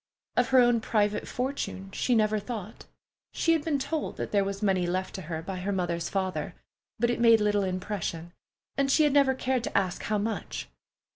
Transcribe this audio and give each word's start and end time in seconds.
Of 0.35 0.49
her 0.49 0.57
own 0.57 0.81
private 0.81 1.27
fortune 1.27 1.91
she 1.91 2.15
never 2.15 2.39
thought. 2.39 2.85
She 3.33 3.53
had 3.53 3.63
been 3.63 3.77
told 3.77 4.17
that 4.17 4.31
there 4.31 4.43
was 4.43 4.63
money 4.63 4.87
left 4.87 5.13
to 5.13 5.21
her 5.21 5.43
by 5.43 5.57
her 5.57 5.71
mother's 5.71 6.09
father, 6.09 6.55
but 6.97 7.11
it 7.11 7.19
made 7.19 7.39
little 7.39 7.63
impression, 7.63 8.33
and 8.75 8.89
she 8.91 9.03
had 9.03 9.13
never 9.13 9.35
cared 9.35 9.63
to 9.65 9.77
ask 9.77 10.01
how 10.01 10.17
much. 10.17 10.69